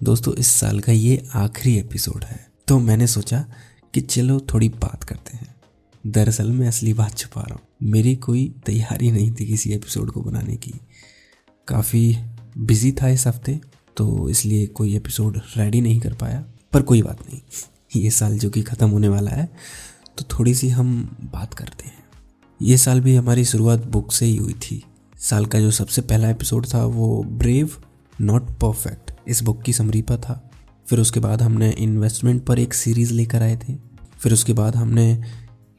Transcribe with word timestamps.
दोस्तों, 0.00 0.32
इस 0.34 0.46
साल 0.46 0.80
का 0.80 0.92
ये 0.92 1.22
आखिरी 1.34 1.76
एपिसोड 1.78 2.24
है। 2.24 2.38
तो 2.68 2.78
मैंने 2.78 3.06
सोचा 3.06 3.44
कि 3.94 4.00
चलो 4.00 4.38
थोड़ी 4.52 4.68
बात 4.68 5.04
करते 5.04 5.36
हैं। 5.36 5.54
दरअसल 6.04 6.50
मैं 6.50 6.66
असली 6.68 6.92
बात 6.94 7.16
छुपा 7.18 7.40
रहा 7.40 7.54
हूँ। 7.54 7.90
मेरी 7.90 8.14
कोई 8.16 8.44
तैयारी 8.66 9.10
नहीं 9.10 9.30
थी 9.30 9.46
किसी 9.46 9.72
एपिसोड 9.72 10.10
को 10.10 10.20
बनाने 10.20 10.56
की। 10.56 10.72
काफ़ी 11.68 12.16
बिज़ी 12.58 12.92
था 12.92 13.08
इस 13.08 13.26
हफ़्ते 13.26 13.58
तो 13.96 14.28
इसलिए 14.30 14.66
कोई 14.66 14.94
एपिसोड 14.96 15.40
रेडी 15.56 15.80
नहीं 15.80 16.00
कर 16.00 16.14
पाया। 16.14 16.44
पर 16.72 16.82
कोई 16.82 17.02
बात 17.02 17.22
नहीं, 17.22 17.40
ये 17.96 18.10
साल 18.10 18.38
जो 18.38 18.50
कि 18.50 18.62
ख़त्म 18.62 18.88
होने 18.88 19.08
वाला 19.08 19.30
है 19.30 19.48
तो 20.18 20.24
थोड़ी 20.30 20.54
सी 20.54 20.68
हम 20.68 20.94
बात 21.32 21.54
करते 21.54 21.86
हैं। 21.86 22.04
ये 22.60 22.76
साल 22.76 23.00
भी 23.00 23.14
हमारी 23.14 23.44
शुरुआत 23.44 23.86
बुक 23.86 24.12
से 24.12 24.26
ही 24.26 24.36
हुई 24.36 24.54
थी। 24.62 24.82
साल 25.20 25.46
का 25.46 25.60
जो 25.60 25.70
सबसे 25.72 26.02
पहला 26.02 26.30
एपिसोड 26.30 26.66
था 26.66 26.84
वो 26.86 27.22
ब्रेव 27.24 27.82
नॉट 28.20 28.50
परफेक्ट 28.60 29.05
इस 29.28 29.42
बुक 29.42 29.62
की 29.62 29.72
समरी 29.72 30.02
पर 30.02 30.16
था। 30.16 30.50
फिर 30.86 31.00
उसके 31.00 31.20
बाद 31.20 31.42
हमने 31.42 31.70
इन्वेस्टमेंट 31.70 32.44
पर 32.44 32.58
एक 32.58 32.74
सीरीज़ 32.74 33.12
लेकर 33.12 33.42
आए 33.42 33.56
थे। 33.56 33.74
फिर 34.18 34.32
उसके 34.32 34.52
बाद 34.52 34.76
हमने 34.76 35.22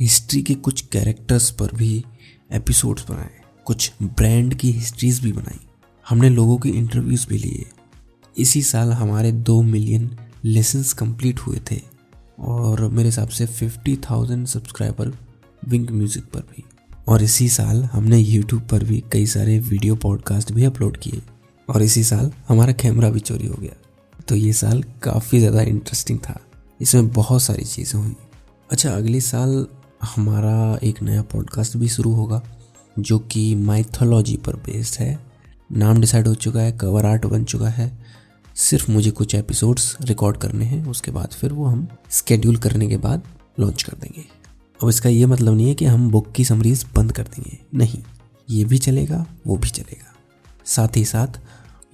हिस्ट्री 0.00 0.42
के 0.42 0.54
कुछ 0.54 0.80
कैरेक्टर्स 0.80 1.50
पर 1.50 1.74
भी 1.74 2.04
एपिसोड्स 2.52 3.10
बनाए। 3.10 3.30
कुछ 3.64 3.92
ब्रांड 4.02 4.54
की 4.54 4.72
हिस्ट्रीज 4.72 5.20
भी 5.20 5.32
बनाई। 5.32 5.58
हमने 6.08 6.30
लोगों 6.30 6.58
के 6.58 6.68
इंटरव्यूज़ 6.68 7.26
भी 7.28 7.38
लिए। 7.38 7.66
इसी 8.38 8.62
साल 8.62 8.92
हमारे 8.92 9.32
दो 9.32 9.62
मिलियन 9.62 10.16
लेसन्स 10.44 10.92
कंप्लीट 10.92 11.40
हुए 11.40 11.60
थे 11.70 11.80
और 12.38 12.88
मेरे 12.88 13.08
हिसाब 13.08 13.28
से 13.28 13.46
fifty 13.46 13.96
thousand 13.96 14.46
subscriber 14.46 15.12
Wynk 15.68 15.90
music 15.90 16.24
पर 16.24 16.40
भी। 16.40 16.64
और 17.08 17.22
इसी 17.22 17.48
साल 17.48 17.84
हमने 17.84 18.18
यूट्यूब 18.18 18.62
पर 18.62 18.84
भी 18.84 19.04
कई 19.12 19.26
सारे 19.26 19.58
वीडियो 19.58 19.96
पॉडकास्ट 19.96 20.52
भी 20.52 20.64
अपलोड 20.64 20.96
किए। 20.96 21.22
और 21.68 21.82
इसी 21.82 22.02
साल 22.04 22.30
हमारा 22.48 22.72
कैमरा 22.72 23.10
भी 23.10 23.20
चोरी 23.20 23.46
हो 23.46 23.56
गया। 23.60 23.76
तो 24.28 24.34
ये 24.34 24.52
साल 24.52 24.82
काफ़ी 25.02 25.38
ज़्यादा 25.38 25.62
इंटरेस्टिंग 25.62 26.18
था। 26.18 26.38
इसमें 26.80 27.08
बहुत 27.08 27.42
सारी 27.42 27.64
चीज़ें 27.64 28.00
हुई। 28.00 28.14
अच्छा 28.70 28.90
अगले 28.90 29.20
साल 29.20 29.66
हमारा 30.04 30.78
एक 30.82 31.02
नया 31.02 31.22
पॉडकास्ट 31.22 31.76
भी 31.76 31.88
शुरू 31.88 32.12
होगा, 32.12 32.42
जो 32.96 33.18
कि 33.18 33.54
माइथोलॉजी 33.54 34.36
पर 34.36 34.56
बेस्ड 34.56 35.00
है। 35.00 35.18
नाम 35.72 36.00
डिसाइड 36.00 36.28
हो 36.28 36.34
चुका 36.34 36.60
है 36.60 36.72
कवर 36.72 37.06
आर्ट 37.06 37.26
बन 37.26 37.44
चुका 37.44 37.68
है। 37.68 37.90
सिर्फ़ 38.56 38.90
मुझे 38.90 39.10
कुछ 39.10 39.34
एपिसोड्स 39.34 39.96
रिकॉर्ड 40.00 40.36
करने 40.36 40.64
हैं, 40.64 40.84
उसके 40.86 41.10
बाद 41.10 41.28
फिर 41.30 41.52
वो 41.52 41.64
हम 41.64 41.86
स्केड्यूल 42.10 42.56
करने 42.56 42.88
के 42.88 42.96
बाद 42.96 43.22
लॉन्च 43.60 43.82
कर 43.82 43.92
देंगे। 43.92 44.24
अब 44.80 44.88
इसका 44.88 45.08
ये 45.08 45.26
मतलब 45.26 45.54
नहीं 45.54 45.68
है 45.68 45.74
कि 45.74 45.84
हम 45.84 46.10
बुक 46.10 46.32
की 46.32 46.44
समरीज 46.44 46.84
बंद 46.94 47.12
कर 47.12 47.22
देंगे। 47.24 47.58
नहीं, 47.74 48.02
ये 48.48 48.64
भी 48.64 48.78
चलेगा, 48.78 49.26
वो 49.46 49.56
भी 49.56 49.68
चलेगा। 49.68 50.12
साथ 50.64 50.96
ही 50.96 51.04
साथ 51.04 51.40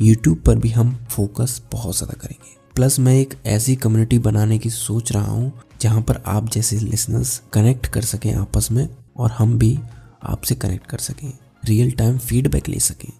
यूट्यूब 0.00 0.38
पर 0.38 0.58
भी 0.58 0.70
हम 0.70 0.94
फोकस 1.10 1.60
बहुत 1.72 1.96
ज़्यादा 1.96 2.18
करेंगे। 2.18 2.56
प्लस 2.76 2.98
मैं 3.00 3.14
एक 3.14 3.34
ऐसी 3.46 3.74
कम्युनिटी 3.76 4.18
बनाने 4.18 4.58
की 4.58 4.70
सोच 4.70 5.12
रहा 5.12 5.30
हूँ, 5.30 5.52
जहाँ 5.80 6.02
पर 6.02 6.22
आप 6.26 6.50
जैसे 6.50 6.76
लिसनर्स 6.76 7.40
कनेक्ट 7.52 7.86
कर 7.86 8.02
सकें 8.02 8.32
आपस 8.34 8.70
में 8.72 8.88
और 9.16 9.30
हम 9.30 9.58
भी 9.58 9.78
आपसे 10.24 10.54
कनेक्ट 10.54 10.86
कर 10.86 10.98
सकें 10.98 11.32
रियल 11.64 11.90
टाइम 11.90 12.18
फीडबैक 12.18 12.68
ले 12.68 12.78
सकें। 12.80 13.10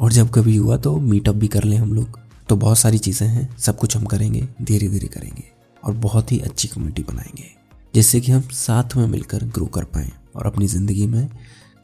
और 0.00 0.12
जब 0.12 0.30
कभी 0.30 0.56
हुआ 0.56 0.76
तो 0.76 0.96
मीटअप 0.98 1.34
भी 1.34 1.48
कर 1.48 1.64
लें 1.64 1.76
हम 1.76 1.92
लोग। 1.92 2.18
तो 2.48 2.56
बहुत 2.56 2.78
सारी 2.78 2.98
चीज़ें 2.98 3.26
हैं, 3.28 3.56
सब 3.56 3.78
कुछ 3.78 3.96
हम 3.96 4.04
करेंगे 4.04 4.46
धीरे 4.62 4.88
धीरे 4.88 5.06
करेंगे 5.08 5.44
और 5.82 5.94
बहुत 5.96 6.32
ही 6.32 6.38
अच्छी 6.40 6.68
कम्युनिटी 6.68 7.02
बनाएँगे, 7.02 7.50
जिससे 7.94 8.20
कि 8.20 8.32
हम 8.32 8.48
साथ 8.54 8.96
में 8.96 9.06
मिलकर 9.06 9.44
ग्रो 9.46 9.66
कर 9.66 9.84
पाएँ 9.86 10.10
और 10.36 10.46
अपनी 10.46 10.66
ज़िंदगी 10.66 11.06
में 11.06 11.28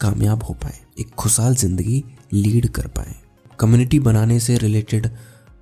कामयाब 0.01 0.43
हो 0.43 0.55
पाएँ, 0.55 0.81
एक 1.01 1.15
खुशहाल 1.15 1.55
ज़िंदगी 1.57 2.03
लीड 2.33 2.69
कर 2.69 2.87
पाएँ। 2.89 3.15
कम्युनिटी 3.61 3.99
बनाने 4.01 4.39
से 4.41 4.57
रिलेटेड 4.59 5.09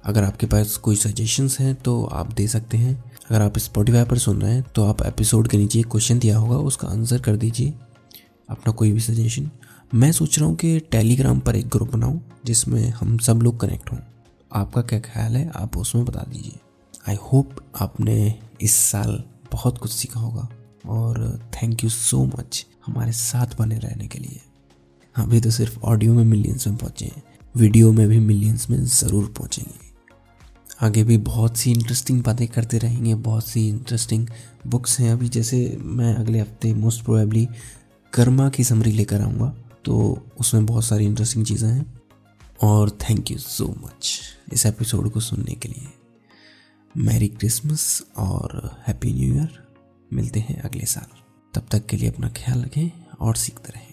अगर 0.05 0.25
आपके 0.25 0.47
पास 0.47 0.77
कोई 0.77 0.97
सजेशंस 0.97 1.59
हैं 1.61 1.75
तो 1.75 2.05
आप 2.05 2.33
दे 2.33 2.47
सकते 2.49 2.77
हैं। 2.77 2.95
अगर 3.31 3.43
आप 3.43 3.59
स्पॉटीफाई 3.59 4.05
पर 4.05 4.19
सुन 4.19 4.41
रहे 4.43 4.55
हैं 4.55 4.63
तो 4.75 4.85
आप 4.85 5.03
एपिसोड 5.03 5.49
के 5.49 5.59
नीचे 5.59 5.83
क्वेश्चन 5.83 6.19
दिया 6.19 6.39
होगा, 6.39 6.57
उसका 6.57 6.89
आंसर 6.89 7.21
कर 7.21 7.37
दीजिए, 7.37 7.75
अपना 8.49 8.73
कोई 8.73 8.93
भी 8.93 9.01
सजेशन 9.01 9.51
मैं 9.93 10.11
सोच 10.13 10.39
रहा 10.39 10.49
हूँ 10.49 10.57
कि 10.57 10.79
टेलीग्राम 10.91 11.41
पर 11.41 11.57
एक 11.57 11.69
ग्रुप 11.69 11.93
बनाऊँ, 11.93 12.21
जिसमें 12.45 12.89
हम 12.91 13.17
सब 13.19 13.43
लोग 13.43 13.59
कनेक्ट 13.61 13.93
हों। 13.93 13.99
आपका 14.51 14.83
क्या 14.83 14.99
ख्याल 15.01 15.37
है? 15.37 15.51
आप 15.51 15.77
उसमें 15.77 16.05
बता 16.05 16.25
दीजिए। 16.29 16.59
आई 17.09 17.17
होप 17.23 17.57
आपने 17.77 18.35
इस 18.61 18.75
साल 18.75 19.23
बहुत 19.53 19.79
कुछ 19.79 19.93
सीखा 19.93 20.21
होगा, 20.21 20.49
और 20.87 21.49
थैंक 21.55 21.85
यू 21.85 21.91
सो 21.91 22.25
मच 22.27 22.65
हमारे 22.87 23.13
साथ 23.13 23.59
बने 23.59 23.79
रहने 23.79 24.07
के 24.07 24.19
लिए। 24.19 24.41
अभी 25.17 25.41
तो 25.41 25.51
सिर्फ़ 25.51 25.79
ऑडियो 25.81 26.15
में 26.15 26.25
मिलियंस 26.25 26.67
में 26.67 26.77
पहुँचे 26.77 27.05
हैं। 27.07 27.23
वीडियो 27.55 27.91
में 27.93 28.09
भी 28.09 28.19
मिलियंस 28.19 28.69
में 28.71 28.85
ज़रूर 28.85 29.25
पहुँचेंगे। 29.39 29.91
आगे 30.81 31.03
भी 31.05 31.17
बहुत 31.19 31.57
सी 31.57 31.71
इंटरेस्टिंग 31.71 32.23
बातें 32.23 32.47
करते 32.49 32.79
रहेंगे, 32.79 33.15
बहुत 33.15 33.49
सी 33.49 33.69
इंटरेस्टिंग 33.69 34.27
बुक्स 34.67 34.99
हैं। 35.01 35.13
अभी 35.13 35.29
जैसे 35.29 35.77
मैं 35.81 36.15
अगले 36.15 36.41
हफ़्ते 36.41 36.73
मोस्ट 36.75 37.05
प्रोबेबली 37.05 37.47
कर्मा 38.13 38.49
की 38.51 38.65
समरी 38.65 38.93
लेकर 38.93 39.21
आऊँगा 39.21 39.55
तो 39.85 39.99
उसमें 40.41 40.67
बहुत 40.67 40.85
सारी 40.85 41.07
इंटरेस्टिंग 41.07 41.45
चीज़ें 41.47 41.69
हैं। 41.69 41.87
और 42.63 42.91
थैंक 43.01 43.31
यू 43.31 43.39
सो 43.39 43.69
मच 43.79 44.19
इस 44.53 44.67
एपिसोड 44.67 45.11
को 45.11 45.21
सुनने 45.21 45.55
के 45.55 45.69
लिए। 45.69 45.89
मैरी 46.95 47.29
क्रिसमस 47.29 48.03
और 48.19 48.61
हैप्पी 48.89 49.13
न्यू 49.13 49.35
ईयर 49.35 49.63
मिलते 50.11 50.41
हैं 50.41 50.61
अगले 50.61 50.87
साल। 50.87 51.17
तब 51.55 51.67
तक 51.71 51.87
के 51.87 51.97
लिए 51.97 52.11
अपना 52.11 52.29
ख्याल 52.37 52.63
रखें 52.63 52.91
और 53.21 53.37
सीखते 53.37 53.73
रहें। 53.73 53.92